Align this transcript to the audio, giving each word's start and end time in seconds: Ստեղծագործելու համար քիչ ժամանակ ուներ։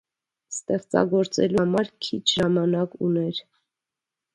Ստեղծագործելու 0.53 1.61
համար 1.67 1.93
քիչ 2.09 2.21
ժամանակ 2.35 3.01
ուներ։ 3.11 3.47